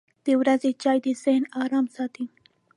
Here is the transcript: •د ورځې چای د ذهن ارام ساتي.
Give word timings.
•د 0.25 0.27
ورځې 0.41 0.69
چای 0.81 0.97
د 1.05 1.07
ذهن 1.23 1.43
ارام 1.63 1.85
ساتي. 1.95 2.25